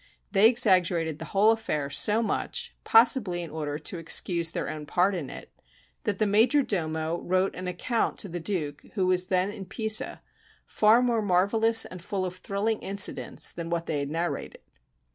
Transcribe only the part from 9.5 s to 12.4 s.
in Pisa, far more marvelous and full of